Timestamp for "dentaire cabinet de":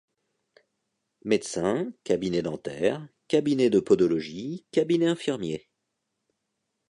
2.41-3.79